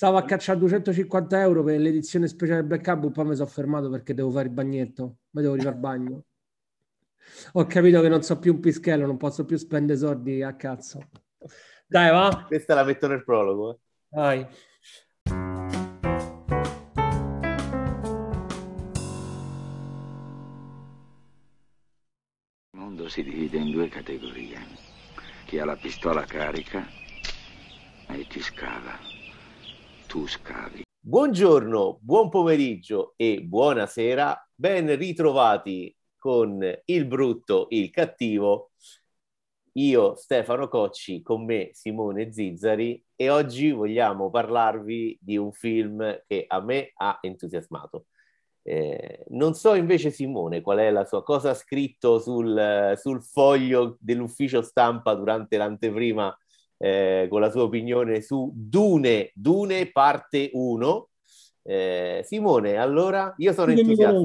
[0.00, 4.14] stavo a cacciare 250 euro per l'edizione speciale Black Hub, poi mi sono fermato perché
[4.14, 6.24] devo fare il bagnetto, mi devo rifare il bagno.
[7.52, 11.06] Ho capito che non so più un pischello, non posso più spendere soldi a cazzo.
[11.86, 12.46] Dai, va.
[12.46, 13.72] Questa la metto nel prologo.
[13.72, 13.78] Eh.
[14.08, 14.46] Dai.
[22.70, 24.56] Il mondo si divide in due categorie.
[25.44, 26.86] Chi ha la pistola carica
[28.08, 29.09] e chi scava.
[30.10, 30.82] Tu scavi.
[30.98, 34.50] Buongiorno, buon pomeriggio e buonasera.
[34.56, 38.72] Ben ritrovati con il brutto, il cattivo.
[39.74, 46.44] Io, Stefano Cocci, con me Simone Zizzari e oggi vogliamo parlarvi di un film che
[46.48, 48.06] a me ha entusiasmato.
[48.62, 54.60] Eh, non so invece Simone qual è la sua cosa scritto sul, sul foglio dell'ufficio
[54.60, 56.36] stampa durante l'anteprima
[56.82, 61.08] eh, con la sua opinione su Dune, Dune parte 1.
[61.62, 64.22] Eh, Simone, allora io sono Tu entusiasta.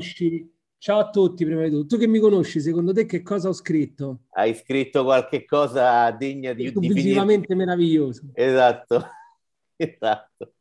[0.78, 1.96] ciao a tutti prima di tutto.
[1.96, 4.20] Tu che mi conosci, secondo te che cosa ho scritto?
[4.30, 6.94] Hai scritto qualche cosa degna di, di finire.
[6.94, 8.30] Visivamente meraviglioso.
[8.34, 9.04] Esatto,
[9.76, 10.54] esatto.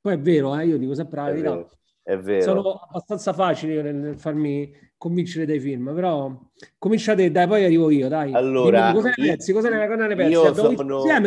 [0.00, 1.68] Poi è vero, eh, io dico sempre la verità.
[2.04, 2.42] Vero, è vero.
[2.42, 6.38] Sono abbastanza facile nel, nel farmi convincere dai film, però
[6.78, 8.32] cominciate, dai, poi arrivo io, dai.
[8.34, 9.52] Allora, Dimmi, cosa ne pensi?
[9.52, 10.32] Cosa ne, cosa ne pensi?
[10.32, 10.74] io sono-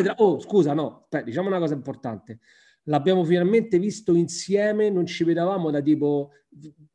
[0.04, 2.40] tra- Oh, scusa, no, aspetta, diciamo una cosa importante.
[2.84, 6.32] L'abbiamo finalmente visto insieme, non ci vedevamo da tipo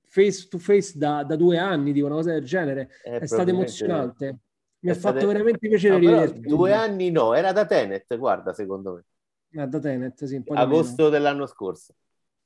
[0.06, 2.90] face to face da, da due anni, tipo una cosa del genere.
[3.04, 4.38] Eh, È stato emozionante.
[4.80, 8.94] Mi è ha fatto veramente piacere No, due anni no, era da Tenet, guarda, secondo
[8.94, 9.04] me.
[9.60, 10.62] Ah, da Tenet, sì, di meno.
[10.62, 11.94] Agosto dell'anno scorso.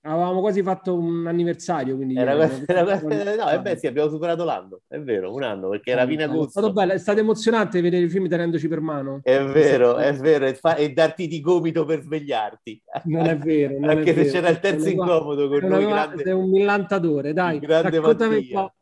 [0.05, 4.09] Avevamo quasi fatto un anniversario, quindi Era, ieri, era- abbiamo- no, eh beh, sì, abbiamo
[4.11, 6.51] superato l'anno, è vero, un anno, perché era fine È agosto.
[6.51, 9.21] stato bello, è stato emozionante vedere i film tenendoci per mano.
[9.23, 12.83] È vero, è vero, e, fa- e darti di gomito per svegliarti.
[13.05, 13.79] Non è vero.
[13.79, 14.33] non è Anche se vero.
[14.33, 17.59] c'era il terzo Non è- incomodo con noi, grande, Sei un millantatore, dai.
[17.61, 18.61] grande Raccontami un Mattia.
[18.61, 18.75] po'.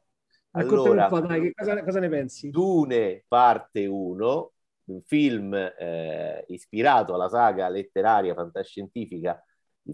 [0.52, 2.48] Raccontami Allora, un po', dai, che cosa, cosa ne pensi?
[2.48, 4.52] Dune parte 1,
[4.84, 9.38] un film eh, ispirato alla saga letteraria fantascientifica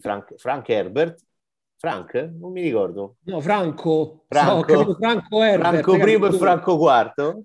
[0.01, 1.21] Frank, Frank Herbert.
[1.79, 2.15] Frank?
[2.39, 3.17] Non mi ricordo.
[3.25, 4.25] No, Franco.
[4.29, 4.65] Franco.
[4.65, 5.83] Capito, Franco Herbert.
[5.83, 5.97] Franco?
[5.97, 7.45] I e Franco IV.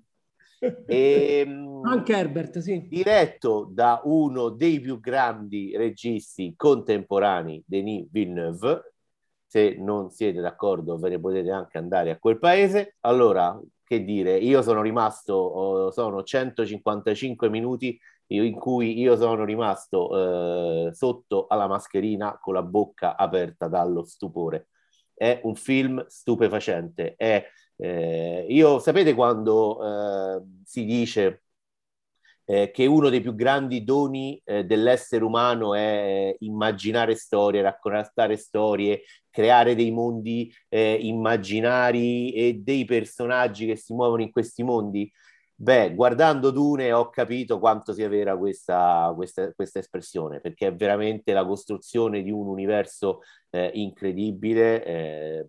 [0.86, 2.86] E, mm, Frank Herbert, sì.
[2.88, 8.94] diretto da uno dei più grandi registi contemporanei, Denis Villeneuve.
[9.44, 12.96] Se non siete d'accordo, ve ne potete anche andare a quel paese.
[13.00, 20.88] Allora, che dire, io sono rimasto, oh, sono 155 minuti in cui io sono rimasto
[20.88, 24.68] eh, sotto alla mascherina con la bocca aperta dallo stupore.
[25.14, 27.14] È un film stupefacente.
[27.16, 27.46] È,
[27.76, 31.42] eh, io sapete quando eh, si dice
[32.44, 39.02] eh, che uno dei più grandi doni eh, dell'essere umano è immaginare storie, raccontare storie,
[39.30, 45.10] creare dei mondi eh, immaginari e dei personaggi che si muovono in questi mondi.
[45.62, 51.32] Beh, guardando Dune ho capito quanto sia vera questa, questa, questa espressione, perché è veramente
[51.32, 55.46] la costruzione di un universo eh, incredibile, eh,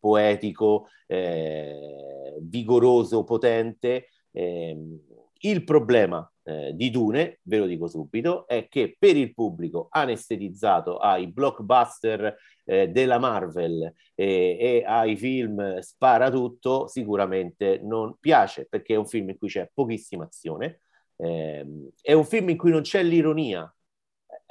[0.00, 4.08] poetico, eh, vigoroso, potente.
[4.32, 4.98] ehm,
[5.42, 10.98] il problema eh, di Dune, ve lo dico subito, è che per il pubblico anestetizzato
[10.98, 18.94] ai blockbuster eh, della Marvel e, e ai film spara tutto, sicuramente non piace perché
[18.94, 20.80] è un film in cui c'è pochissima azione,
[21.16, 23.72] ehm, è un film in cui non c'è l'ironia.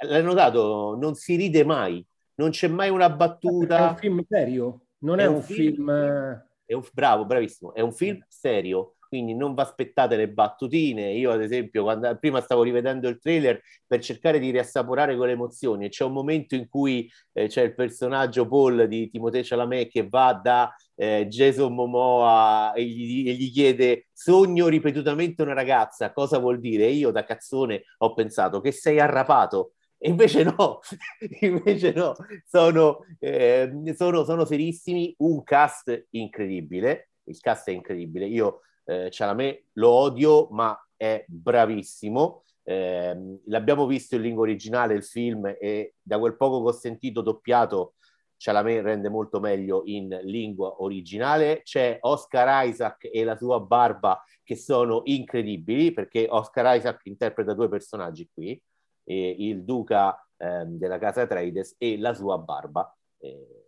[0.02, 0.96] L'hai notato?
[0.98, 2.04] Non si ride mai,
[2.36, 3.90] non c'è mai una È battuta.
[3.90, 5.88] un film serio, non è, un film...
[5.90, 11.10] eh, È un, bravo, bravissimo, è un film serio, quindi non vi aspettate le battutine.
[11.14, 15.86] Io, ad esempio, quando prima stavo rivedendo il trailer per cercare di riassaporare quelle emozioni,
[15.86, 20.06] e c'è un momento in cui eh, c'è il personaggio Paul di Timothée Chalamet che
[20.08, 26.38] va da eh, Jason Momoa e gli, e gli chiede sogno ripetutamente una ragazza, cosa
[26.38, 26.84] vuol dire?
[26.84, 29.72] E io da cazzone ho pensato che sei arrapato.
[29.98, 30.78] E invece no,
[31.40, 32.14] invece no,
[32.46, 38.60] sono, eh, sono, sono serissimi, un cast incredibile, il cast è incredibile, io
[38.90, 42.42] eh, Chalamet lo odio, ma è bravissimo.
[42.62, 47.20] Eh, l'abbiamo visto in lingua originale il film e da quel poco che ho sentito
[47.20, 47.94] doppiato
[48.36, 51.60] Chalamet rende molto meglio in lingua originale.
[51.62, 57.68] C'è Oscar Isaac e la sua barba che sono incredibili perché Oscar Isaac interpreta due
[57.68, 58.60] personaggi qui,
[59.04, 62.92] eh, il duca ehm, della casa Trades e la sua barba.
[63.18, 63.66] Eh,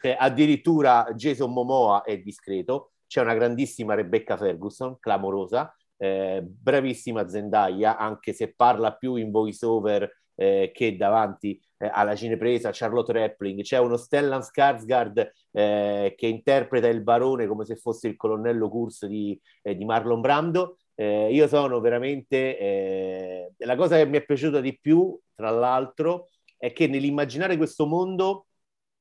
[0.00, 7.96] cioè, addirittura Jason Momoa è discreto, c'è una grandissima Rebecca Ferguson, clamorosa, eh, bravissima Zendaya,
[7.96, 13.62] anche se parla più in voice over eh, che davanti eh, alla cinepresa, Charlotte Rampling,
[13.62, 19.06] c'è uno Stellan Skarsgård eh, che interpreta il barone come se fosse il colonnello Kurz
[19.06, 20.76] di, eh, di Marlon Brando.
[20.94, 23.52] Eh, io sono veramente...
[23.58, 28.46] La cosa che mi è piaciuta di più, tra l'altro, è che nell'immaginare questo mondo,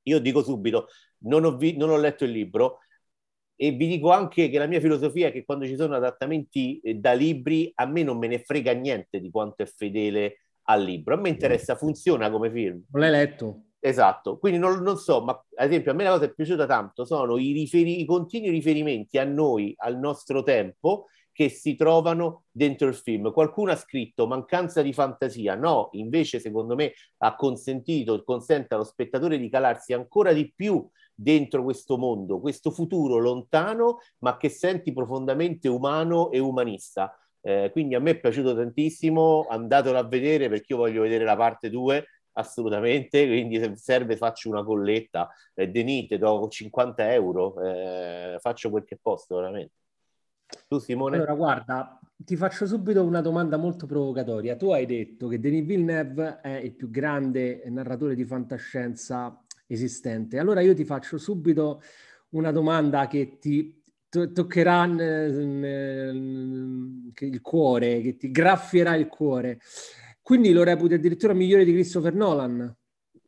[0.04, 0.88] io dico subito,
[1.20, 2.80] non ho, vi- non ho letto il libro,
[3.60, 6.94] e vi dico anche che la mia filosofia è che quando ci sono adattamenti eh,
[6.94, 11.16] da libri a me non me ne frega niente di quanto è fedele al libro.
[11.16, 12.84] A me interessa, funziona come film.
[12.92, 13.64] Non l'hai letto?
[13.80, 16.66] Esatto, quindi non, non, so, ma ad esempio a me la cosa che è piaciuta
[16.66, 22.46] tanto sono i, riferi- i continui riferimenti a noi, al nostro tempo, che si trovano
[22.52, 23.32] dentro il film.
[23.32, 29.38] Qualcuno ha scritto mancanza di fantasia, no, invece secondo me ha consentito, consente allo spettatore
[29.38, 30.86] di calarsi ancora di più
[31.20, 37.18] dentro questo mondo, questo futuro lontano, ma che senti profondamente umano e umanista.
[37.42, 41.36] Eh, quindi a me è piaciuto tantissimo, andatelo a vedere perché io voglio vedere la
[41.36, 48.38] parte 2 assolutamente, quindi se serve faccio una colletta, eh, Denite, do 50 euro, eh,
[48.40, 49.74] faccio quel che posso veramente.
[50.68, 51.16] Tu Simone?
[51.16, 54.56] Allora guarda, ti faccio subito una domanda molto provocatoria.
[54.56, 60.40] Tu hai detto che Denis Villeneuve è il più grande narratore di fantascienza esistente.
[60.40, 61.82] Allora io ti faccio subito
[62.30, 64.86] una domanda che ti to- toccherà
[67.20, 69.60] il cuore, che ti graffierà il cuore.
[70.22, 72.76] Quindi lo reputi addirittura migliore di Christopher Nolan?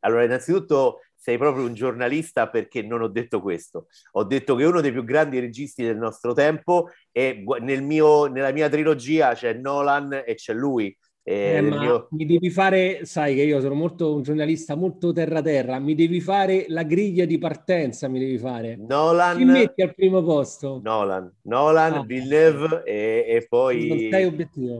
[0.01, 3.87] Allora, innanzitutto sei proprio un giornalista perché non ho detto questo.
[4.13, 8.69] Ho detto che uno dei più grandi registi del nostro tempo e nel nella mia
[8.69, 10.97] trilogia c'è Nolan e c'è lui.
[11.31, 12.07] Eh, mio...
[12.09, 16.65] Mi devi fare, sai che io sono molto un giornalista molto terra-terra, mi devi fare
[16.69, 18.75] la griglia di partenza, mi devi fare.
[18.77, 19.37] Nolan.
[19.37, 20.79] Chi metti al primo posto?
[20.81, 24.09] Nolan, Nolan, ah, Villeneuve e, e poi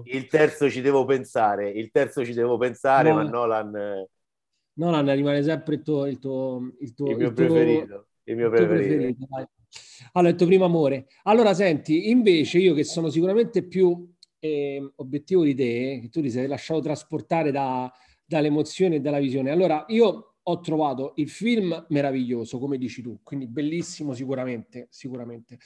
[0.05, 3.15] il terzo ci devo pensare, il terzo ci devo pensare, no.
[3.17, 4.07] ma Nolan...
[4.73, 6.07] Nolan rimane sempre il tuo...
[6.07, 7.85] Il, tuo, il, tuo, il mio il preferito.
[7.85, 8.95] Tuo, il mio preferito.
[8.95, 9.49] preferito
[10.13, 11.05] allora, il tuo primo amore.
[11.23, 16.29] Allora, senti, invece io che sono sicuramente più eh, obiettivo di te, che tu ti
[16.29, 17.91] sei lasciato trasportare da,
[18.25, 19.51] dalle emozioni e dalla visione.
[19.51, 25.59] Allora, io ho trovato il film meraviglioso, come dici tu, quindi bellissimo sicuramente, sicuramente.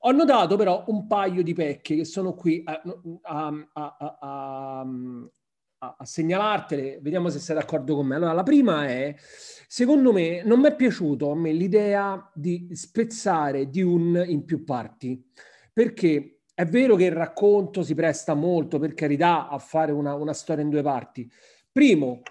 [0.00, 2.82] Ho notato però un paio di pecche che sono qui a,
[3.22, 4.86] a, a,
[5.78, 8.16] a segnalartele, vediamo se sei d'accordo con me.
[8.16, 13.68] Allora, la prima è, secondo me, non mi è piaciuto a me l'idea di spezzare
[13.68, 15.22] di un in più parti,
[15.72, 20.32] perché è vero che il racconto si presta molto, per carità, a fare una, una
[20.32, 21.28] storia in due parti.
[21.70, 22.22] Primo,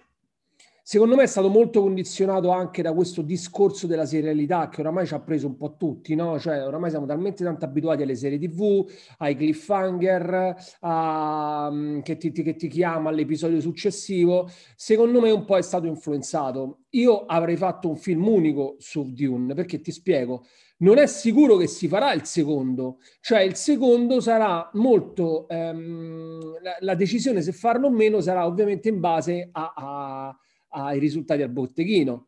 [0.85, 5.13] secondo me è stato molto condizionato anche da questo discorso della serialità che oramai ci
[5.13, 6.37] ha preso un po' tutti, no?
[6.37, 8.85] Cioè, oramai siamo talmente tanto abituati alle serie TV,
[9.19, 14.49] ai cliffhanger, a, mm, che, ti, che ti chiama all'episodio successivo.
[14.75, 16.81] Secondo me un po' è stato influenzato.
[16.91, 20.43] Io avrei fatto un film unico su Dune, perché ti spiego
[20.83, 26.75] non è sicuro che si farà il secondo, cioè il secondo sarà molto, ehm, la,
[26.79, 30.37] la, decisione se farlo o meno sarà ovviamente in base a, a,
[30.73, 32.27] ai risultati al botteghino,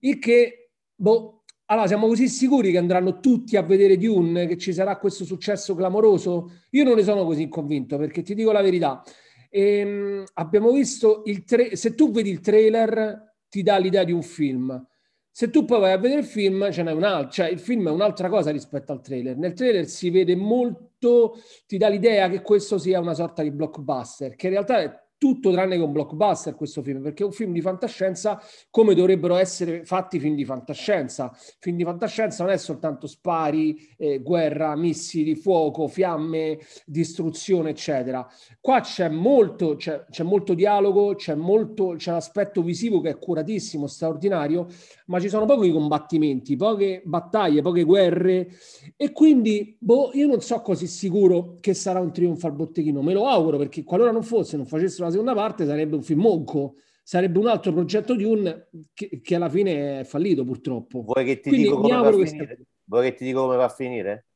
[0.00, 4.72] il che, boh, allora siamo così sicuri che andranno tutti a vedere Dune, che ci
[4.72, 6.50] sarà questo successo clamoroso?
[6.70, 9.02] Io non ne sono così convinto, perché ti dico la verità,
[9.48, 14.22] ehm, abbiamo visto il tra- se tu vedi il trailer ti dà l'idea di un
[14.22, 14.86] film,
[15.34, 17.88] se tu poi vai a vedere il film, ce n'è un altro, cioè il film
[17.88, 19.38] è un'altra cosa rispetto al trailer.
[19.38, 24.36] Nel trailer si vede molto, ti dà l'idea che questo sia una sorta di blockbuster,
[24.36, 27.52] che in realtà è tutto tranne che un blockbuster questo film, perché è un film
[27.52, 31.32] di fantascienza come dovrebbero essere fatti film di fantascienza.
[31.60, 38.26] Film di fantascienza non è soltanto spari, eh, guerra, missili, fuoco, fiamme, distruzione, eccetera.
[38.60, 43.86] Qua c'è molto, c'è, c'è molto dialogo, c'è, molto, c'è l'aspetto visivo che è curatissimo,
[43.86, 44.66] straordinario,
[45.06, 48.48] ma ci sono pochi combattimenti, poche battaglie, poche guerre
[48.96, 53.12] e quindi boh, io non so così sicuro che sarà un trionfo al botteghino, me
[53.12, 56.74] lo auguro perché qualora non fosse, non facessero la seconda parte sarebbe un film monco,
[57.02, 61.02] sarebbe un altro progetto di un che, che alla fine è fallito purtroppo.
[61.02, 62.58] Vuoi che ti Quindi dico come va a finire?
[62.84, 64.26] Vuoi che ti dico come va a finire?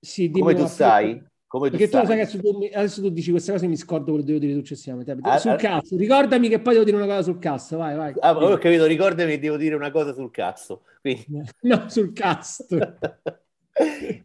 [0.00, 1.22] Sì, come tu sai?
[1.46, 2.00] Come tu Perché sai.
[2.00, 4.38] tu sai che adesso tu, adesso tu dici queste cose mi scordo quello che devo
[4.38, 5.16] dire successivamente.
[5.22, 8.14] Ah, sul ah, cazzo, ricordami che poi devo dire una cosa sul cazzo, vai, vai.
[8.20, 10.82] Ah, ho capito, ricordami che devo dire una cosa sul cazzo.
[11.00, 11.24] Quindi...
[11.62, 12.66] No, sul cazzo.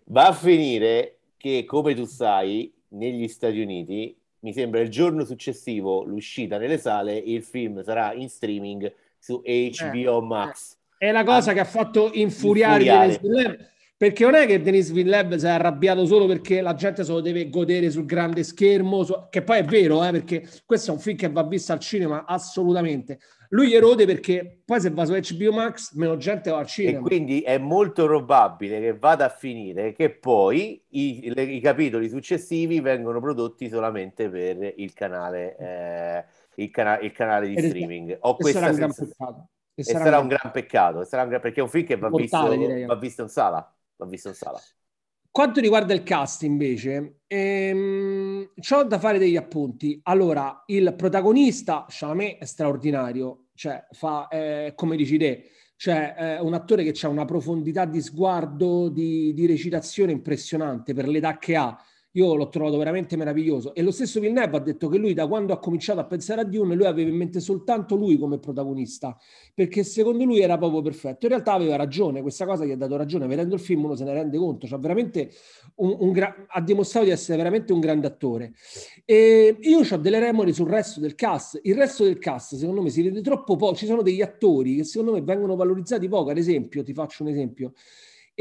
[0.05, 6.03] Va a finire che, come tu sai, negli Stati Uniti mi sembra il giorno successivo
[6.03, 10.77] l'uscita nelle sale, il film sarà in streaming su HBO eh, Max.
[10.97, 13.71] È la cosa ah, che ha fatto infuriare, infuriare.
[13.99, 17.19] Perché non è che Denis Villeneuve si è arrabbiato solo perché la gente se lo
[17.19, 21.17] deve godere sul grande schermo, che poi è vero, eh, perché questo è un film
[21.17, 23.19] che va visto al cinema assolutamente.
[23.49, 26.99] Lui erode perché poi se va su HBO Max meno gente va al cinema.
[26.99, 32.07] E quindi è molto probabile che vada a finire che poi i, le, i capitoli
[32.07, 36.23] successivi vengono prodotti solamente per il canale, eh,
[36.63, 38.17] il, cana- il canale di è- streaming.
[38.21, 39.49] Ho e questa sarà un gran peccato.
[39.75, 42.37] E sarà un gran peccato, sarà un gran- perché è un film che va visto,
[42.37, 42.85] Mortale, direi.
[42.85, 43.73] va visto in sala.
[43.99, 44.59] Va visto in sala.
[45.29, 49.99] Quanto riguarda il cast, invece, ehm, ho da fare degli appunti.
[50.03, 56.53] Allora, il protagonista, Chalamet, è straordinario, cioè fa, eh, come dici te, cioè è un
[56.53, 61.77] attore che ha una profondità di sguardo, di, di recitazione impressionante per l'età che ha.
[62.13, 63.75] Io l'ho trovato veramente meraviglioso.
[63.75, 66.43] E lo stesso Villeneuve ha detto che lui, da quando ha cominciato a pensare a
[66.43, 69.15] Dune, lui aveva in mente soltanto lui come protagonista,
[69.53, 71.25] perché secondo lui era proprio perfetto.
[71.25, 73.27] In realtà aveva ragione, questa cosa gli ha dato ragione.
[73.27, 75.29] Vedendo il film uno se ne rende conto, cioè veramente
[75.75, 78.53] un, un gra- ha dimostrato di essere veramente un grande attore.
[79.05, 81.59] E io ho delle remore sul resto del cast.
[81.61, 83.75] Il resto del cast, secondo me, si vede troppo poco.
[83.75, 86.31] Ci sono degli attori che secondo me vengono valorizzati poco.
[86.31, 87.73] Ad esempio, ti faccio un esempio.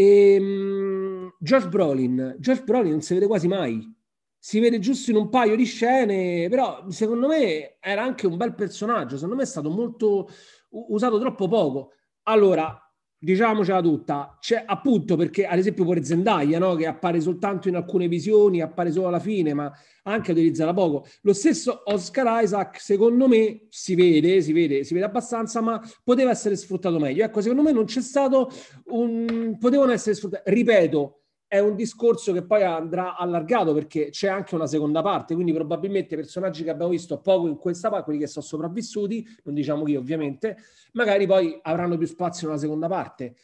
[0.00, 2.36] Ehm, George Brolin.
[2.38, 3.92] George Brolin non si vede quasi mai.
[4.38, 8.54] Si vede giusto in un paio di scene, però secondo me era anche un bel
[8.54, 9.16] personaggio.
[9.16, 10.28] Secondo me è stato molto
[10.70, 11.92] usato troppo poco.
[12.24, 12.80] Allora,
[13.18, 16.75] diciamocela tutta, c'è appunto perché ad esempio pure Zendaya, no?
[16.76, 19.72] che appare soltanto in alcune visioni, appare solo alla fine, ma
[20.04, 21.06] anche utilizzata poco.
[21.22, 26.30] Lo stesso Oscar Isaac, secondo me, si vede, si vede, si vede abbastanza, ma poteva
[26.30, 27.25] essere sfruttato meglio.
[27.25, 28.50] Ecco, secondo me non c'è stato
[28.87, 29.56] un...
[29.58, 30.50] potevano essere sfruttati.
[30.50, 35.52] Ripeto, è un discorso che poi andrà allargato perché c'è anche una seconda parte, quindi
[35.52, 39.82] probabilmente personaggi che abbiamo visto poco in questa parte, quelli che sono sopravvissuti, non diciamo
[39.84, 40.58] che ovviamente,
[40.92, 43.34] magari poi avranno più spazio nella seconda parte.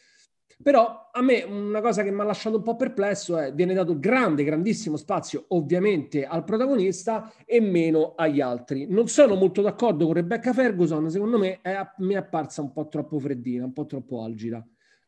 [0.61, 3.99] Però a me una cosa che mi ha lasciato un po' perplesso è viene dato
[3.99, 8.85] grande, grandissimo spazio ovviamente al protagonista e meno agli altri.
[8.87, 12.87] Non sono molto d'accordo con Rebecca Ferguson, secondo me è, mi è apparsa un po'
[12.87, 14.65] troppo freddina, un po' troppo algida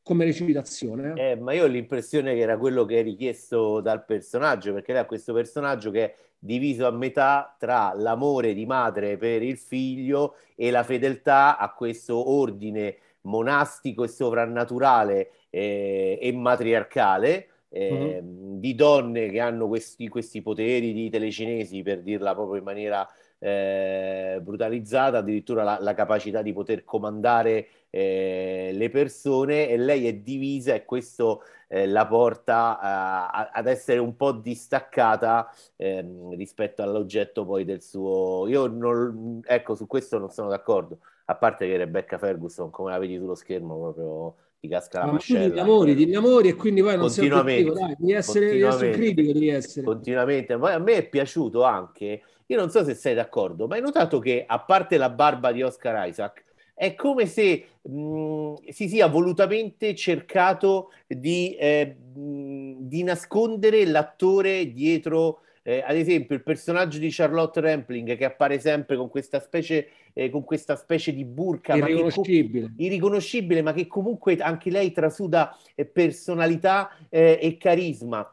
[0.07, 1.13] come recitazione.
[1.15, 1.31] eh.
[1.31, 5.01] Eh, ma io ho l'impressione che era quello che è richiesto dal personaggio, perché lei
[5.01, 10.35] ha questo personaggio che è diviso a metà tra l'amore di madre per il figlio
[10.55, 19.29] e la fedeltà a questo ordine monastico e sovrannaturale eh, e matriarcale eh, di donne
[19.29, 23.05] che hanno questi, questi poteri di telecinesi, per dirla proprio in maniera
[23.39, 30.13] eh, brutalizzata, addirittura la, la capacità di poter comandare eh, le persone e lei è
[30.15, 36.82] divisa e questo eh, la porta a- a- ad essere un po' distaccata ehm, rispetto
[36.82, 38.48] all'oggetto poi del suo...
[38.48, 42.98] Io non, ecco, su questo non sono d'accordo, a parte che Rebecca Ferguson, come la
[43.00, 45.46] vedi sullo schermo, proprio ti casca la Ma mascella.
[45.46, 49.32] innamori, ti innamori e quindi poi non sei Continuamente, obiettivo, dai, devi essere, essere critico,
[49.34, 49.86] devi essere.
[49.86, 50.58] Continuamente.
[50.58, 54.19] Poi a me è piaciuto anche, io non so se sei d'accordo, ma hai notato
[54.19, 59.95] che a parte la barba di Oscar Isaac, è come se mh, si sia volutamente
[59.95, 68.15] cercato di, eh, di nascondere l'attore dietro, eh, ad esempio, il personaggio di Charlotte Rampling
[68.15, 72.29] che appare sempre con questa specie, eh, con questa specie di burka, ma che co-
[72.29, 72.71] Irriconoscibile.
[72.77, 78.31] irriconoscibile, ma che comunque anche lei trasuda eh, personalità eh, e carisma.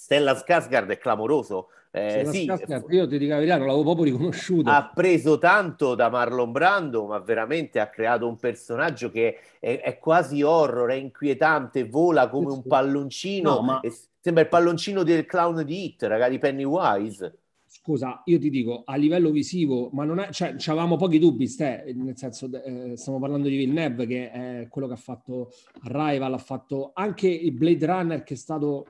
[0.00, 1.70] Stella Skarsgård è clamoroso.
[1.90, 4.70] Eh, sì, Skarsgård, io ti dico la verità, non l'avevo proprio riconosciuto.
[4.70, 9.98] ha preso tanto da Marlon Brando, ma veramente ha creato un personaggio che è, è
[9.98, 13.80] quasi horror, è inquietante, vola come un palloncino, No, ma-
[14.20, 17.38] sembra il palloncino del clown di Hit, raga, di Pennywise.
[17.66, 21.92] Scusa, io ti dico, a livello visivo, ma non è, cioè, avevamo pochi dubbi, ste,
[21.96, 25.50] nel senso, eh, stiamo parlando di Villeneuve, che è quello che ha fatto
[25.82, 28.86] Arrival, ha fatto anche il Blade Runner, che è stato,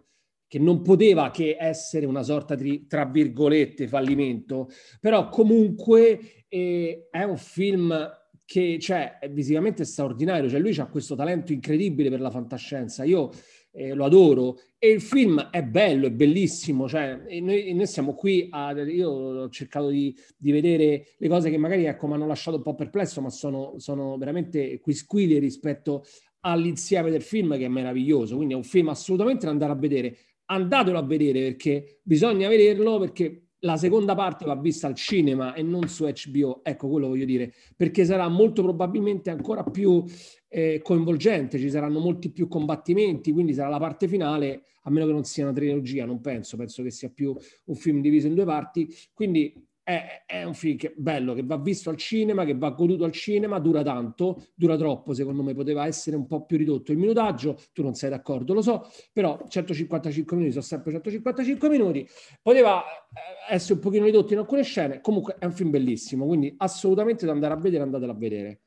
[0.49, 7.23] che non poteva che essere una sorta di, tra virgolette, fallimento, però comunque eh, è
[7.23, 12.31] un film che, cioè, è visivamente straordinario, cioè lui ha questo talento incredibile per la
[12.31, 13.31] fantascienza, io
[13.73, 17.87] eh, lo adoro e il film è bello, è bellissimo, cioè, e noi, e noi
[17.87, 22.15] siamo qui a, io ho cercato di, di vedere le cose che magari ecco, mi
[22.15, 26.05] hanno lasciato un po' perplesso, ma sono, sono veramente quisquili rispetto
[26.41, 30.17] all'insieme del film che è meraviglioso, quindi è un film assolutamente da andare a vedere,
[30.51, 35.63] andatelo a vedere perché bisogna vederlo perché la seconda parte va vista al cinema e
[35.63, 40.05] non su HBO, ecco quello voglio dire, perché sarà molto probabilmente ancora più
[40.49, 45.13] eh, coinvolgente, ci saranno molti più combattimenti, quindi sarà la parte finale, a meno che
[45.13, 48.45] non sia una trilogia, non penso, penso che sia più un film diviso in due
[48.45, 49.53] parti, quindi
[49.89, 53.13] è, è, un film che, bello, che va visto al cinema, che va goduto al
[53.13, 57.59] cinema, dura tanto, dura troppo, secondo me poteva essere un po' più ridotto il minutaggio,
[57.73, 62.07] tu non sei d'accordo, lo so, però 155 minuti sono sempre 155 minuti,
[62.43, 66.55] poteva eh, essere un pochino ridotto in alcune scene, comunque è un film bellissimo, quindi
[66.59, 68.61] assolutamente da andare a vedere, andatelo a vedere.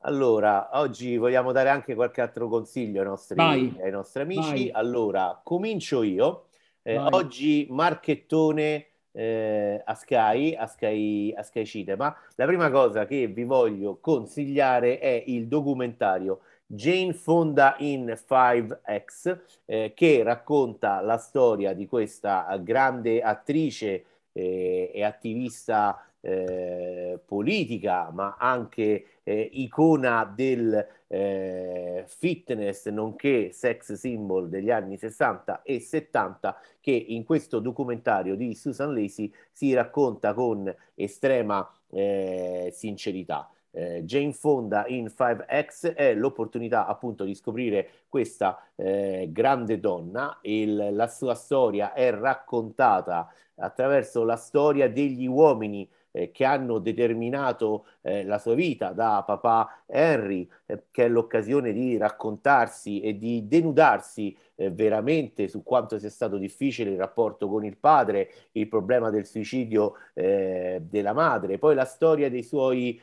[0.00, 4.50] Allora, oggi vogliamo dare anche qualche altro consiglio ai nostri, ai nostri amici.
[4.50, 4.70] Vai.
[4.70, 6.48] Allora, comincio io.
[6.82, 12.16] Eh, oggi marchettone eh, a, Sky, a, Sky, a Sky Cinema.
[12.36, 19.92] La prima cosa che vi voglio consigliare è il documentario Jane Fonda in 5X, eh,
[19.94, 29.18] che racconta la storia di questa grande attrice eh, e attivista eh, politica, ma anche
[29.22, 37.24] eh, icona del eh, fitness nonché sex symbol degli anni 60 e 70 che in
[37.24, 43.46] questo documentario di Susan Lacey si racconta con estrema eh, sincerità.
[43.74, 50.38] Eh, Jane Fonda in 5X è l'opportunità appunto di scoprire questa eh, grande donna.
[50.40, 57.86] Il, la sua storia è raccontata attraverso la storia degli uomini eh, che hanno determinato
[58.02, 63.46] eh, la sua vita, da papà Henry, eh, che è l'occasione di raccontarsi e di
[63.48, 69.10] denudarsi eh, veramente su quanto sia stato difficile il rapporto con il padre, il problema
[69.10, 73.00] del suicidio eh, della madre, poi la storia dei suoi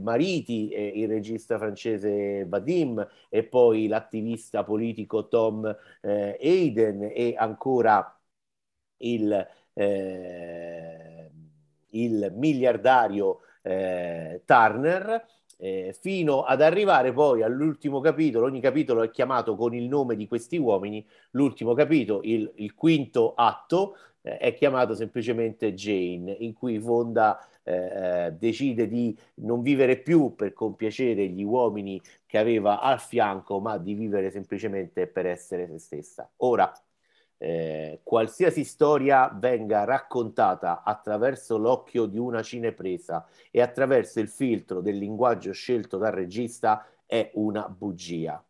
[0.00, 5.64] mariti, il regista francese Vadim e poi l'attivista politico Tom
[6.02, 8.18] Hayden e ancora
[8.98, 9.32] il
[9.74, 11.30] eh,
[11.94, 15.26] il miliardario eh, Turner,
[15.58, 18.46] eh, fino ad arrivare poi all'ultimo capitolo.
[18.46, 21.06] Ogni capitolo è chiamato con il nome di questi uomini.
[21.30, 28.34] L'ultimo capitolo, il, il quinto atto, eh, è chiamato semplicemente Jane, in cui Fonda eh,
[28.38, 33.94] decide di non vivere più per compiacere gli uomini che aveva al fianco, ma di
[33.94, 36.30] vivere semplicemente per essere se stessa.
[36.38, 36.70] Ora,
[37.38, 44.96] eh, qualsiasi storia venga raccontata attraverso l'occhio di una cinepresa e attraverso il filtro del
[44.98, 48.42] linguaggio scelto dal regista è una bugia.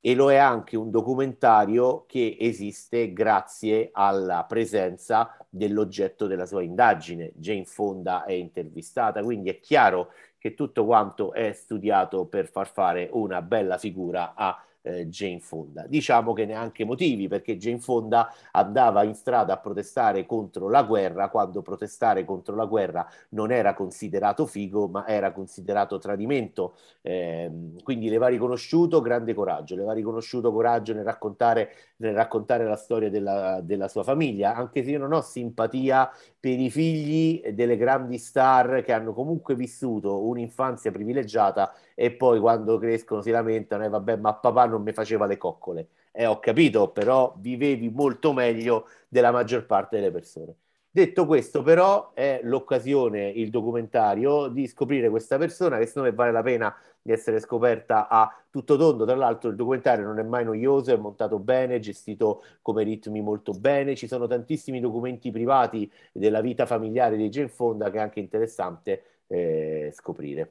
[0.00, 7.32] E lo è anche un documentario che esiste grazie alla presenza dell'oggetto della sua indagine.
[7.34, 13.08] Jane Fonda è intervistata, quindi è chiaro che tutto quanto è studiato per far fare
[13.12, 15.86] una bella figura a eh, Jane Fonda.
[15.86, 21.28] Diciamo che neanche motivi, perché Jane Fonda andava in strada a protestare contro la guerra,
[21.28, 26.76] quando protestare contro la guerra non era considerato figo, ma era considerato tradimento.
[27.02, 27.50] Eh,
[27.82, 32.76] quindi le va riconosciuto grande coraggio, le va riconosciuto coraggio nel raccontare, nel raccontare la
[32.76, 37.76] storia della, della sua famiglia, anche se io non ho simpatia per i figli delle
[37.76, 43.88] grandi star che hanno comunque vissuto un'infanzia privilegiata e poi quando crescono si lamentano e
[43.88, 45.88] vabbè ma papà non mi faceva le coccole.
[46.12, 50.54] Eh, ho capito, però vivevi molto meglio della maggior parte delle persone.
[50.96, 56.32] Detto questo, però, è l'occasione, il documentario, di scoprire questa persona che secondo me vale
[56.32, 59.04] la pena di essere scoperta a tutto tondo.
[59.04, 63.52] Tra l'altro, il documentario non è mai noioso, è montato bene, gestito come ritmi molto
[63.52, 63.94] bene.
[63.94, 69.02] Ci sono tantissimi documenti privati della vita familiare di Jane Fonda che è anche interessante
[69.26, 70.50] eh, scoprire.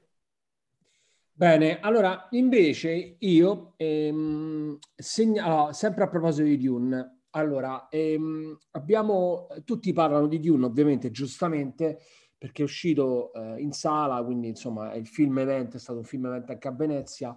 [1.38, 9.48] Bene, allora invece io, ehm, segna- allora, sempre a proposito di Dune, allora, ehm, abbiamo,
[9.64, 12.00] tutti parlano di Dune ovviamente, giustamente,
[12.38, 16.06] perché è uscito eh, in sala, quindi insomma è il film evento, è stato un
[16.06, 17.36] film evento anche a Venezia,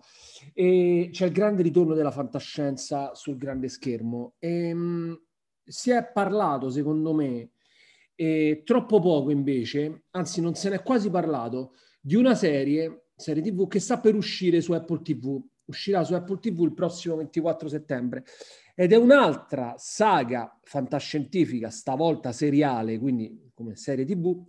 [0.53, 4.35] e c'è il grande ritorno della fantascienza sul grande schermo.
[4.39, 5.21] E, ehm,
[5.65, 7.51] si è parlato, secondo me,
[8.15, 13.67] eh, troppo poco invece, anzi non se n'è quasi parlato, di una serie serie TV
[13.67, 15.41] che sta per uscire su Apple TV.
[15.65, 18.25] Uscirà su Apple TV il prossimo 24 settembre.
[18.81, 24.45] Ed è un'altra saga fantascientifica, stavolta seriale, quindi come serie TV,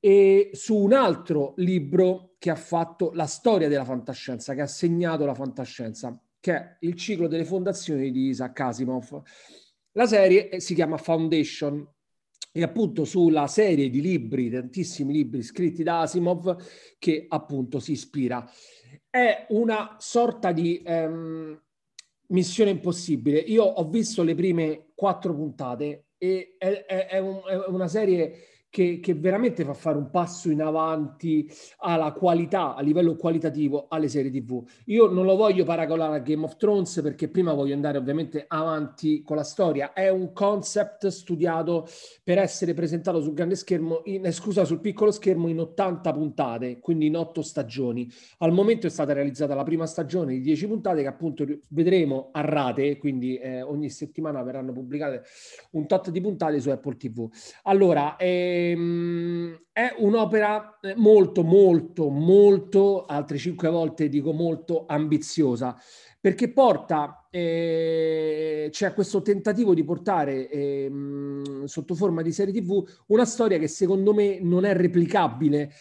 [0.00, 5.24] e su un altro libro che ha fatto la storia della fantascienza, che ha segnato
[5.24, 9.22] la fantascienza, che è il ciclo delle fondazioni di Isaac Asimov.
[9.92, 11.88] La serie si chiama Foundation
[12.50, 16.56] e appunto sulla serie di libri, tantissimi libri scritti da Asimov,
[16.98, 18.50] che appunto si ispira.
[19.08, 21.56] È una sorta di ehm,
[22.30, 23.38] missione impossibile.
[23.38, 28.59] Io ho visto le prime quattro puntate e è, è, è, un, è una serie
[28.70, 34.08] che, che, veramente fa fare un passo in avanti alla qualità, a livello qualitativo, alle
[34.08, 34.64] serie TV.
[34.86, 39.22] Io non lo voglio paragonare a Game of Thrones perché prima voglio andare ovviamente avanti
[39.22, 39.92] con la storia.
[39.92, 41.88] È un concept studiato
[42.22, 46.78] per essere presentato sul grande schermo, in, eh, scusa, sul piccolo schermo in 80 puntate,
[46.78, 48.08] quindi in 8 stagioni.
[48.38, 52.40] Al momento è stata realizzata la prima stagione di 10 puntate che appunto vedremo a
[52.42, 55.24] rate, quindi eh, ogni settimana verranno pubblicate
[55.72, 57.28] un tot di puntate su Apple TV.
[57.64, 65.76] Allora, eh, ehm, è un'opera eh, molto, molto, molto, altre cinque volte dico molto ambiziosa,
[66.20, 70.90] perché porta, eh, c'è questo tentativo di portare eh,
[71.64, 75.72] sotto forma di serie TV una storia che secondo me non è replicabile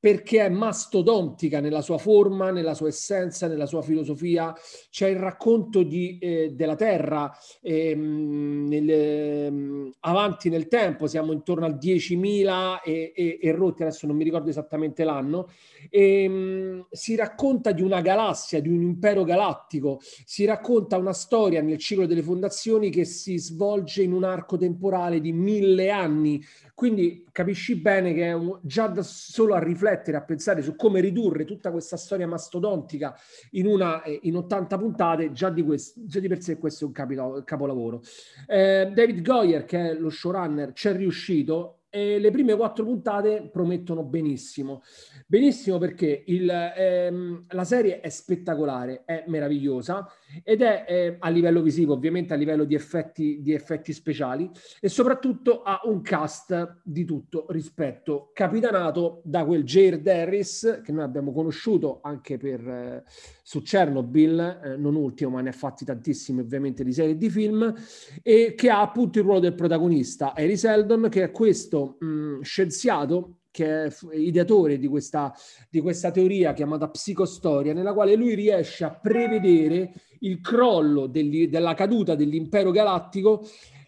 [0.00, 4.54] perché è mastodontica nella sua forma, nella sua essenza, nella sua filosofia.
[4.90, 11.66] C'è il racconto di, eh, della Terra ehm, nel, ehm, avanti nel tempo, siamo intorno
[11.66, 15.48] al 10.000 e, e, e rotti, adesso non mi ricordo esattamente l'anno.
[15.90, 21.60] E, ehm, si racconta di una galassia, di un impero galattico, si racconta una storia
[21.60, 26.42] nel ciclo delle fondazioni che si svolge in un arco temporale di mille anni.
[26.74, 31.44] Quindi capisci bene che un, già da solo a riflettere, a pensare su come ridurre
[31.44, 33.16] tutta questa storia mastodontica
[33.52, 36.86] in, una, eh, in 80 puntate, già di, questo, già di per sé questo è
[36.86, 38.02] un capito, capolavoro.
[38.46, 43.48] Eh, David Goyer, che è lo showrunner, ci è riuscito e le prime quattro puntate
[43.52, 44.82] promettono benissimo.
[45.26, 50.08] Benissimo perché il, ehm, la serie è spettacolare, è meravigliosa
[50.44, 54.48] ed è eh, a livello visivo, ovviamente a livello di effetti, di effetti speciali
[54.80, 61.02] e soprattutto ha un cast di tutto rispetto, capitanato da quel Jair Darris che noi
[61.02, 63.04] abbiamo conosciuto anche per, eh,
[63.42, 67.28] su Chernobyl, eh, non ultimo, ma ne ha fatti tantissimi ovviamente di serie e di
[67.28, 67.74] film,
[68.22, 72.40] e che ha appunto il ruolo del protagonista, Harry Seldon, che è questo mh, mm,
[72.42, 75.34] scienziato che è ideatore di questa,
[75.68, 81.74] di questa teoria chiamata psicostoria, nella quale lui riesce a prevedere il crollo degli, della
[81.74, 83.44] caduta dell'impero galattico,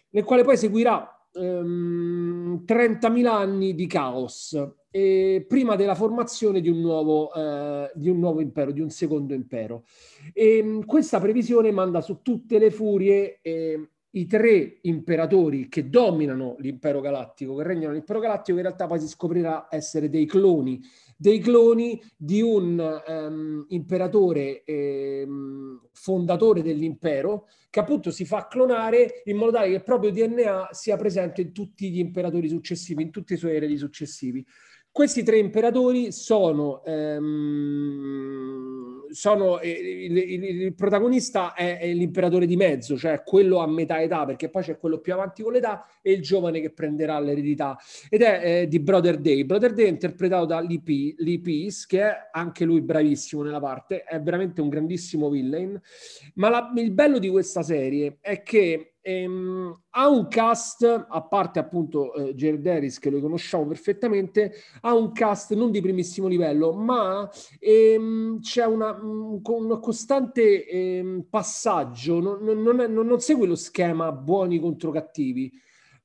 [0.09, 4.57] nel quale poi seguirà ehm, 30.000 anni di caos,
[4.91, 9.33] eh, prima della formazione di un, nuovo, eh, di un nuovo impero, di un secondo
[9.33, 9.85] impero.
[10.33, 16.55] E, ehm, questa previsione manda su tutte le furie eh, i tre imperatori che dominano
[16.59, 20.79] l'impero galattico, che regnano l'impero galattico, in realtà poi si scoprirà essere dei cloni,
[21.17, 29.37] dei cloni di un um, imperatore um, fondatore dell'impero che appunto si fa clonare in
[29.37, 33.33] modo tale che il proprio DNA sia presente in tutti gli imperatori successivi, in tutti
[33.33, 34.45] i suoi eredi successivi.
[34.91, 37.23] Questi tre imperatori sono, ehm,
[39.13, 44.01] sono eh, il, il, il, protagonista è, è, l'imperatore di mezzo, cioè quello a metà
[44.01, 47.77] età, perché poi c'è quello più avanti con l'età e il giovane che prenderà l'eredità.
[48.09, 49.43] Ed è eh, di Brother Day.
[49.43, 50.81] Brother Day è interpretato da Lee,
[51.17, 55.79] Lee Peace, che è anche lui bravissimo nella parte, è veramente un grandissimo villain.
[56.35, 61.59] Ma la, il bello di questa serie è che Ehm, ha un cast, a parte
[61.59, 66.71] appunto eh, Jared Harris che lo conosciamo perfettamente, ha un cast non di primissimo livello,
[66.71, 73.45] ma ehm, c'è una, un, un costante ehm, passaggio, non, non, è, non, non segue
[73.45, 75.51] lo schema buoni contro cattivi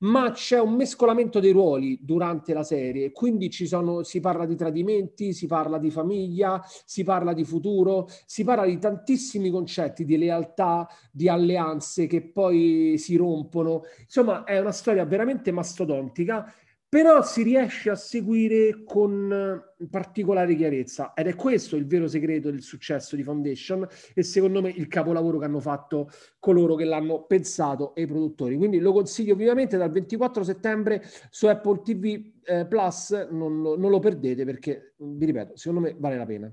[0.01, 4.55] ma c'è un mescolamento dei ruoli durante la serie, quindi ci sono, si parla di
[4.57, 10.17] tradimenti, si parla di famiglia, si parla di futuro, si parla di tantissimi concetti, di
[10.17, 13.83] lealtà, di alleanze che poi si rompono.
[14.03, 16.53] Insomma, è una storia veramente mastodontica
[16.88, 19.31] però si riesce a seguire con
[19.79, 24.62] eh, particolare chiarezza ed è questo il vero segreto del successo di Foundation e secondo
[24.62, 28.57] me il capolavoro che hanno fatto coloro che l'hanno pensato e i produttori.
[28.57, 33.98] Quindi lo consiglio vivamente dal 24 settembre su Apple TV eh, Plus, non, non, lo
[33.98, 36.53] perdete perché, vi ripeto, secondo me vale la pena.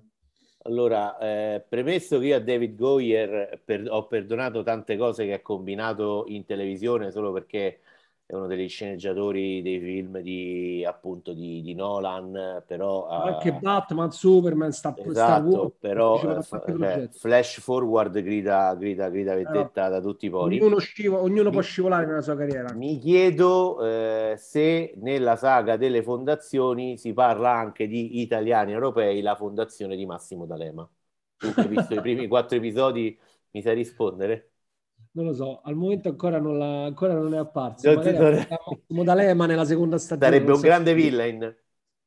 [0.63, 5.41] Allora, eh, premesso che io a David Goyer per, ho perdonato tante cose che ha
[5.41, 7.81] combinato in televisione solo perché
[8.27, 14.11] è uno degli sceneggiatori dei film di appunto di, di Nolan, però anche uh, Batman,
[14.11, 19.89] Superman, sta, esatto, Star Wars, però uh, cioè, Flash Forward grida, grida, grida vendetta eh,
[19.91, 20.59] da tutti i pori.
[20.59, 22.73] Ognuno, scivo, ognuno mi, può scivolare nella sua carriera.
[22.73, 29.35] Mi chiedo eh, se nella saga delle fondazioni si parla anche di italiani europei, la
[29.35, 30.89] fondazione di Massimo D'Alema.
[31.37, 33.15] Tu hai visto i primi quattro episodi,
[33.51, 34.54] mi sai rispondere?
[35.15, 37.91] Non lo so, al momento ancora non, la, ancora non è apparso.
[37.91, 38.47] Non
[38.87, 40.31] Modalema nella seconda stagione.
[40.31, 41.55] Sarebbe un so grande villain.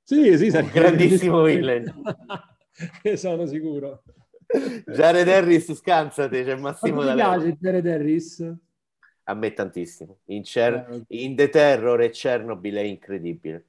[0.03, 2.03] Sì, sì, sarebbe un grandissimo villain.
[3.03, 4.03] ne sono sicuro.
[4.87, 7.37] Jared Harris, scansate, c'è Massimo D'Alema.
[7.37, 8.55] Mi piace Jared Harris?
[9.25, 10.19] A me tantissimo.
[10.27, 13.68] In, Cer- eh, in The Terror e Chernobyl è incredibile.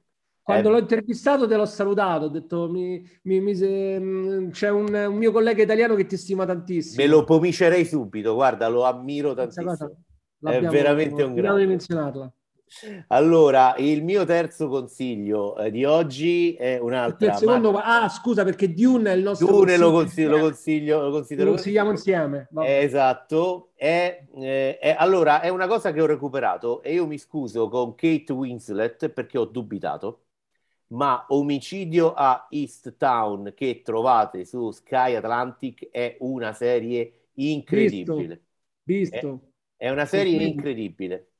[0.50, 0.72] Quando eh.
[0.72, 5.16] l'ho intervistato te l'ho salutato, ho detto mi, mi, mi se, mm, c'è un, un,
[5.16, 7.02] mio collega italiano che ti stima tantissimo.
[7.02, 9.76] Me lo pomicerei subito, guarda, lo ammiro tantissimo.
[10.42, 11.66] È veramente un grande.
[11.66, 12.32] menzionarla.
[13.08, 17.34] Allora, il mio terzo consiglio eh, di oggi è un'altra.
[17.34, 17.72] Secondo...
[17.72, 18.02] Ma...
[18.02, 19.48] Ah, scusa, perché Dune è il nostro.
[19.48, 21.48] Dune lo consiglio, lo consiglio, lo considero.
[21.48, 22.48] Lo consigliamo insieme.
[22.62, 23.70] Eh, esatto.
[23.74, 27.94] È, eh, è, allora, è una cosa che ho recuperato e io mi scuso con
[27.96, 30.26] Kate Winslet perché ho dubitato.
[30.90, 38.42] Ma Omicidio a East Town che trovate su Sky Atlantic è una serie incredibile.
[38.82, 39.18] Visto.
[39.20, 39.40] Visto.
[39.76, 41.30] È, è una serie incredibile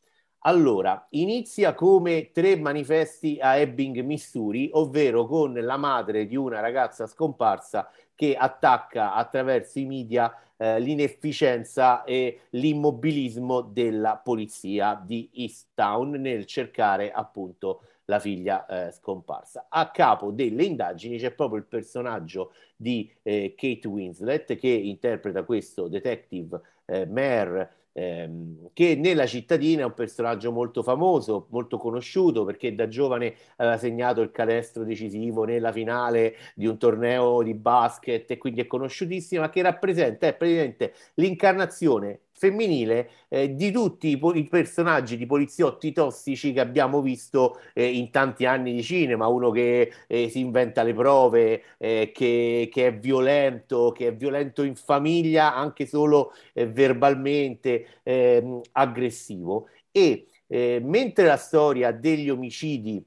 [0.45, 7.07] allora, inizia come tre manifesti a Ebbing, Missouri, ovvero con la madre di una ragazza
[7.07, 16.13] scomparsa che attacca attraverso i media eh, l'inefficienza e l'immobilismo della polizia di East Town
[16.13, 19.67] nel cercare appunto la figlia eh, scomparsa.
[19.71, 25.87] A capo delle indagini c'è proprio il personaggio di eh, Kate Winslet che interpreta questo
[25.87, 32.75] detective eh, Mare ehm, che nella cittadina è un personaggio molto famoso, molto conosciuto perché
[32.75, 38.39] da giovane aveva segnato il canestro decisivo nella finale di un torneo di basket e
[38.39, 45.19] quindi è conosciutissima, che rappresenta è praticamente l'incarnazione femminile eh, di tutti i, i, personaggi
[45.19, 50.29] di poliziotti tossici che abbiamo visto eh, in tanti anni di cinema, uno che eh,
[50.31, 55.85] si inventa le prove, eh, che, che, è violento, che è violento in famiglia anche
[55.87, 63.05] solo eh, verbalmente ehm, aggressivo e eh, mentre la storia degli omicidi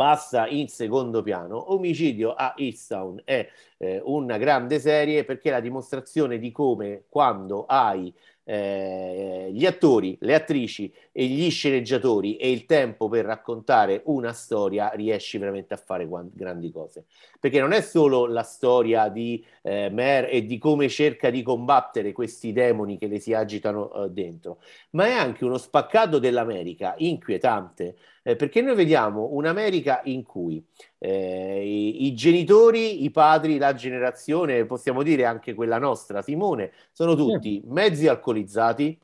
[0.00, 1.72] passa in secondo piano.
[1.72, 7.66] Omicidio a Easttown è eh, una grande serie perché è la dimostrazione di come quando
[7.66, 8.10] hai
[8.52, 14.90] eh, gli attori, le attrici e gli sceneggiatori e il tempo per raccontare una storia
[14.94, 17.04] riesci veramente a fare grandi cose.
[17.38, 22.10] Perché non è solo la storia di eh, Mare e di come cerca di combattere
[22.10, 24.58] questi demoni che le si agitano eh, dentro,
[24.90, 30.64] ma è anche uno spaccato dell'America inquietante eh, perché noi vediamo un'America in cui
[30.98, 37.14] eh, i, i, genitori, i padri, la generazione, possiamo dire anche quella nostra, Simone, sono
[37.14, 38.98] tutti mezzi alcolizzati,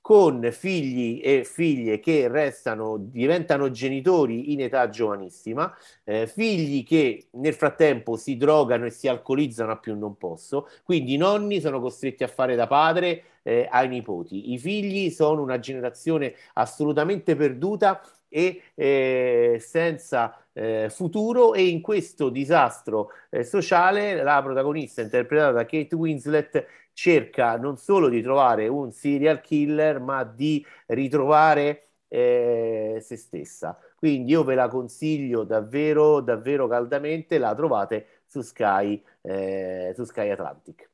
[0.00, 5.72] con figli e figlie che restano, diventano genitori in età giovanissima,
[6.04, 11.14] eh, figli che nel frattempo si drogano e si alcolizzano a più non posso, quindi
[11.14, 14.52] i nonni sono costretti a fare da padre eh, ai nipoti.
[14.52, 21.52] I figli sono una generazione assolutamente perduta e eh, senza eh, futuro.
[21.54, 28.08] E in questo disastro eh, sociale la protagonista interpretata da Kate Winslet cerca non solo
[28.08, 33.78] di trovare un serial killer ma di ritrovare eh, se stessa.
[33.96, 37.38] Quindi io ve la consiglio davvero davvero caldamente.
[37.38, 40.88] La trovate su Sky, eh, su Sky Atlantic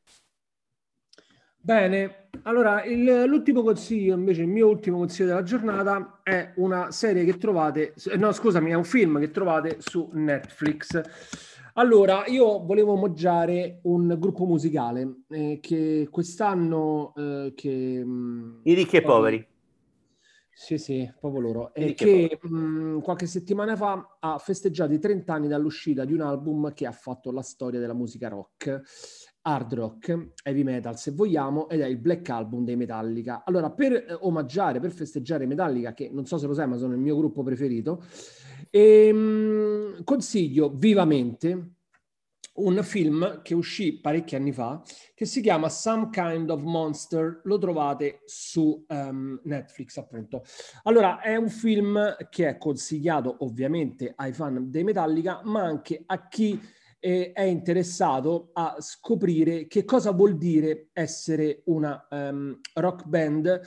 [1.66, 7.24] Bene, allora il, l'ultimo consiglio, invece il mio ultimo consiglio della giornata è una serie
[7.24, 11.00] che trovate, no scusami, è un film che trovate su Netflix.
[11.72, 17.12] Allora, io volevo omaggiare un gruppo musicale eh, che quest'anno...
[17.16, 19.48] Eh, che, mh, mm, I ricchi e poveri.
[20.58, 21.74] Sì, sì, proprio loro.
[21.74, 26.20] E che mh, mm, qualche settimana fa ha festeggiato i 30 anni dall'uscita di un
[26.20, 28.82] album che ha fatto la storia della musica rock
[29.46, 33.44] hard rock, heavy metal se vogliamo, ed è il Black Album dei Metallica.
[33.44, 36.94] Allora, per eh, omaggiare, per festeggiare Metallica, che non so se lo sai, ma sono
[36.94, 38.04] il mio gruppo preferito,
[38.70, 41.70] ehm, consiglio vivamente
[42.56, 44.82] un film che uscì parecchi anni fa,
[45.14, 50.42] che si chiama Some Kind of Monster, lo trovate su um, Netflix appunto.
[50.84, 56.28] Allora, è un film che è consigliato ovviamente ai fan dei Metallica, ma anche a
[56.28, 56.58] chi
[57.06, 63.60] eh, è interessato a scoprire che cosa vuol dire essere una um, rock band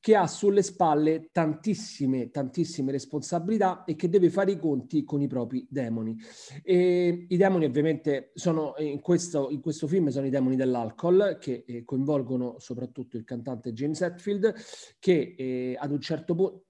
[0.00, 5.26] che ha sulle spalle tantissime, tantissime responsabilità e che deve fare i conti con i
[5.26, 6.16] propri demoni.
[6.62, 11.64] E I demoni ovviamente sono in questo, in questo film sono i demoni dell'alcol che
[11.66, 14.54] eh, coinvolgono soprattutto il cantante James Hetfield
[14.98, 16.65] che eh, ad un certo punto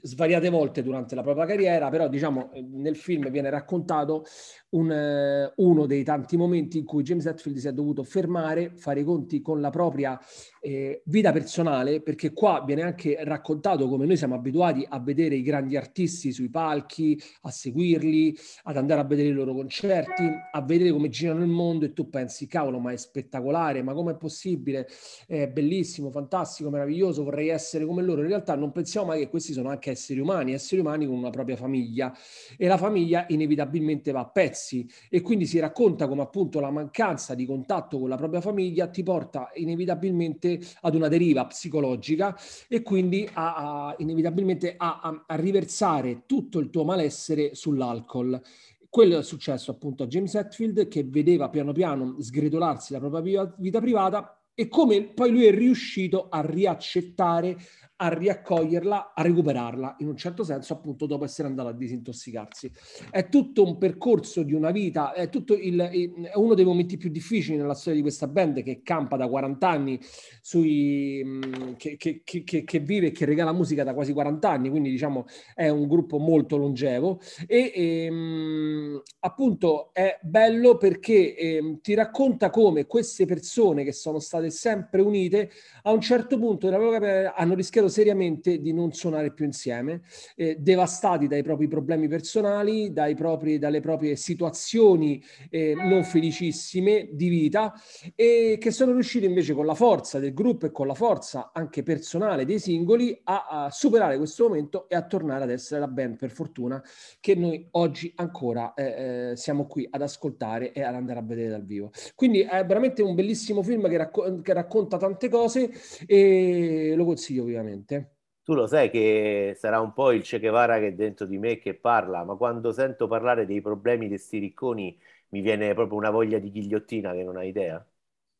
[0.00, 4.24] svariate volte durante la propria carriera, però diciamo nel film viene raccontato
[4.70, 9.00] un, uh, uno dei tanti momenti in cui James Hetfield si è dovuto fermare, fare
[9.00, 10.18] i conti con la propria
[10.60, 15.42] eh, vita personale, perché qua viene anche raccontato come noi siamo abituati a vedere i
[15.42, 20.92] grandi artisti sui palchi, a seguirli, ad andare a vedere i loro concerti, a vedere
[20.92, 24.88] come girano il mondo e tu pensi, cavolo, ma è spettacolare, ma com'è possibile?
[25.26, 28.22] È bellissimo, fantastico, meraviglioso, vorrei essere come loro.
[28.22, 31.30] In realtà non pensiamo mai che questi sono anche esseri umani, esseri umani con una
[31.30, 32.16] propria famiglia.
[32.56, 34.88] E la famiglia inevitabilmente va a pezzi.
[35.10, 39.02] E quindi si racconta come appunto la mancanza di contatto con la propria famiglia ti
[39.02, 42.36] porta inevitabilmente ad una deriva psicologica
[42.68, 43.54] e quindi a,
[43.88, 48.40] a inevitabilmente a, a, a riversare tutto il tuo malessere sull'alcol.
[48.88, 53.80] Quello è successo appunto a James Hetfield che vedeva piano piano sgretolarsi la propria vita
[53.80, 57.56] privata e come poi lui è riuscito a riaccettare
[57.96, 62.70] a riaccoglierla, a recuperarla, in un certo senso, appunto, dopo essere andato a disintossicarsi.
[63.10, 67.10] È tutto un percorso di una vita, è, tutto il, è uno dei momenti più
[67.10, 70.00] difficili nella storia di questa band che campa da 40 anni,
[70.40, 71.38] sui,
[71.76, 75.26] che, che, che, che vive e che regala musica da quasi 40 anni, quindi diciamo
[75.54, 82.50] è un gruppo molto longevo e, e ehm, appunto è bello perché eh, ti racconta
[82.50, 85.50] come queste persone che sono state sempre unite
[85.82, 90.02] a un certo punto hanno rischiato seriamente di non suonare più insieme,
[90.34, 97.28] eh, devastati dai propri problemi personali, dai propri, dalle proprie situazioni eh, non felicissime di
[97.28, 97.72] vita
[98.16, 101.82] e che sono riusciti invece con la forza del gruppo e con la forza anche
[101.82, 106.16] personale dei singoli a, a superare questo momento e a tornare ad essere la band
[106.16, 106.82] per fortuna
[107.20, 111.48] che noi oggi ancora eh, eh siamo qui ad ascoltare e ad andare a vedere
[111.50, 111.90] dal vivo.
[112.14, 115.70] Quindi è veramente un bellissimo film che, racco- che racconta tante cose
[116.06, 118.16] e lo consiglio ovviamente assolutamente.
[118.44, 121.58] Tu lo sai che sarà un po' il Che Guevara che è dentro di me
[121.58, 126.10] che parla, ma quando sento parlare dei problemi di sti ricconi mi viene proprio una
[126.10, 127.84] voglia di ghigliottina che non hai idea.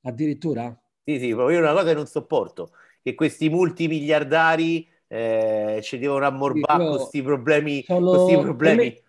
[0.02, 0.76] Addirittura?
[1.04, 6.26] Sì, sì, proprio io una cosa che non sopporto, che questi multimiliardari eh, ci devono
[6.26, 7.84] ammorbare con questi problemi.
[7.84, 8.40] Sono...
[8.40, 8.84] problemi.
[8.84, 9.02] Me,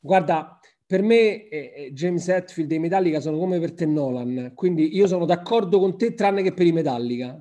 [0.00, 4.52] guarda, per me eh, eh, James Hetfield e i Metallica sono come per te Nolan,
[4.54, 7.40] quindi io sono d'accordo con te tranne che per i Metallica.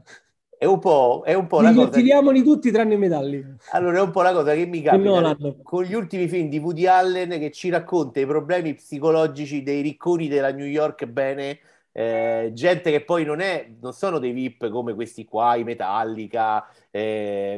[0.59, 1.87] È un po', è un po la cosa.
[1.87, 2.45] Tiriamoli che...
[2.45, 3.41] tutti tranne i medagli.
[3.71, 6.85] Allora, è un po' la cosa che mi capita con gli ultimi film di Woody
[6.85, 11.59] Allen che ci racconta i problemi psicologici dei ricconi della New York bene.
[11.93, 16.67] Eh, gente che poi non, è, non sono dei VIP come questi qua, i Metallica,
[16.91, 17.57] eh,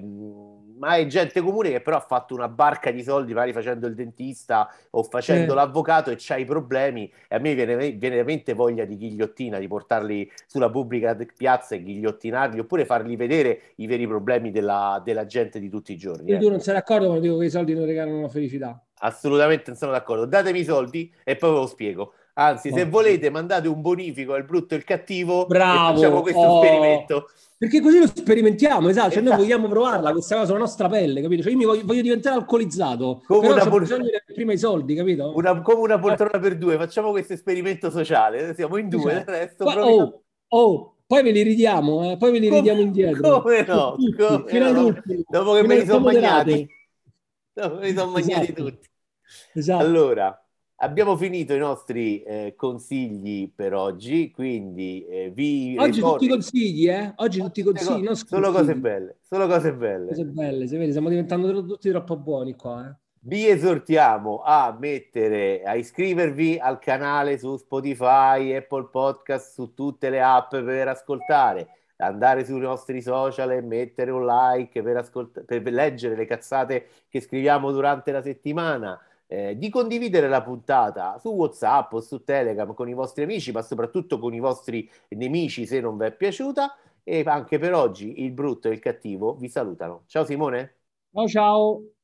[0.81, 3.93] ma è gente comune che però ha fatto una barca di soldi, magari facendo il
[3.93, 5.55] dentista o facendo eh.
[5.55, 7.11] l'avvocato e c'ha i problemi.
[7.27, 11.83] E a me viene, viene, veramente voglia di ghigliottina, di portarli sulla pubblica piazza e
[11.83, 16.31] ghigliottinarli, oppure fargli vedere i veri problemi della, della gente di tutti i giorni.
[16.31, 16.39] E eh.
[16.39, 18.83] tu non sei d'accordo quando dico che i soldi non regalano la felicità?
[19.03, 20.25] Assolutamente non sono d'accordo.
[20.25, 22.13] Datemi i soldi e poi ve lo spiego.
[22.33, 26.63] Anzi, se volete, mandate un bonifico al brutto e il cattivo Bravo, facciamo questo oh.
[26.63, 27.29] esperimento.
[27.57, 29.11] Perché così lo sperimentiamo, esatto.
[29.11, 29.43] Cioè, noi esatto.
[29.43, 31.43] vogliamo provarla questa cosa sulla nostra pelle, capito?
[31.43, 34.95] Cioè, io mi voglio, voglio diventare alcolizzato, come però una pol- bisogno prima i soldi,
[34.95, 35.31] capito?
[35.35, 39.29] Una, come una poltrona per due, facciamo questo esperimento sociale, siamo in due, esatto.
[39.29, 42.17] il resto Ma, oh, oh, poi ve li ridiamo, eh?
[42.17, 43.41] poi ve li ridiamo come, indietro.
[43.41, 43.95] Come no?
[44.17, 45.01] Come fino no?
[45.29, 46.67] Dopo che me li sono mangiati.
[47.53, 48.63] Dopo che me li sono mangiati esatto.
[48.63, 48.89] tutti.
[49.53, 49.83] Esatto.
[49.83, 50.40] Allora,
[50.83, 56.13] Abbiamo finito i nostri eh, consigli per oggi, quindi eh, vi Oggi ricordo...
[56.13, 57.13] tutti i consigli, eh?
[57.17, 60.07] Oggi tutti i consigli, co- Solo cose belle, solo cose belle.
[60.07, 62.95] Cose belle, se vedi, stiamo diventando tutti troppo buoni qua, eh?
[63.19, 70.19] Vi esortiamo a mettere, a iscrivervi al canale su Spotify, Apple Podcast, su tutte le
[70.19, 71.67] app per ascoltare,
[71.97, 77.21] andare sui nostri social e mettere un like per, ascolt- per leggere le cazzate che
[77.21, 78.99] scriviamo durante la settimana
[79.31, 83.61] eh, di condividere la puntata su WhatsApp o su Telegram con i vostri amici, ma
[83.61, 86.75] soprattutto con i vostri nemici se non vi è piaciuta.
[87.03, 90.03] E anche per oggi il brutto e il cattivo vi salutano.
[90.07, 90.75] Ciao Simone.
[91.13, 92.00] Ciao ciao.